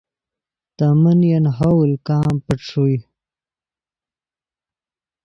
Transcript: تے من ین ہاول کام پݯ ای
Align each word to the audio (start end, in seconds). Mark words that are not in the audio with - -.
تے 0.75 0.87
من 1.01 1.19
ین 1.29 1.45
ہاول 1.57 1.91
کام 2.07 2.33
پݯ 2.45 2.67
ای 2.85 2.95